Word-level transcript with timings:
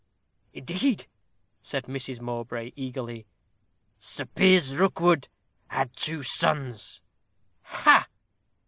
"Indeed!" 0.51 1.05
said 1.61 1.83
Mrs. 1.85 2.19
Mowbray, 2.21 2.71
eagerly. 2.75 3.27
"Sir 3.99 4.25
Piers 4.25 4.73
Rookwood 4.75 5.27
had 5.67 5.95
two 5.95 6.23
sons." 6.23 7.03
"Ha!" 7.61 8.07